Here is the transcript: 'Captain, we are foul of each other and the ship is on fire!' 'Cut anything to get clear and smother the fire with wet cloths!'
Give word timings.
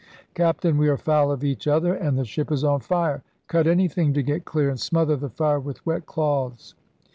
'Captain, 0.33 0.79
we 0.79 0.87
are 0.89 0.97
foul 0.97 1.31
of 1.31 1.43
each 1.43 1.67
other 1.67 1.93
and 1.93 2.17
the 2.17 2.25
ship 2.25 2.51
is 2.51 2.63
on 2.63 2.79
fire!' 2.79 3.21
'Cut 3.47 3.67
anything 3.67 4.13
to 4.15 4.23
get 4.23 4.45
clear 4.45 4.67
and 4.71 4.79
smother 4.79 5.15
the 5.15 5.29
fire 5.29 5.59
with 5.59 5.85
wet 5.85 6.07
cloths!' 6.07 6.73